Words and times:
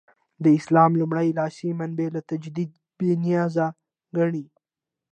د 0.43 0.45
اسلام 0.59 0.91
لومړي 0.99 1.27
لاس 1.39 1.57
منابع 1.79 2.07
له 2.15 2.21
تجدیده 2.31 2.75
بې 2.97 3.11
نیازه 3.25 3.67
ګڼي. 4.17 4.45